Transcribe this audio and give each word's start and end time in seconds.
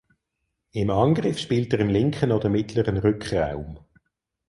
Im 0.71 0.89
Angriff 0.89 1.37
spielt 1.37 1.73
er 1.73 1.79
im 1.81 1.89
linken 1.89 2.31
oder 2.31 2.49
mittleren 2.49 2.97
Rückraum. 2.97 3.77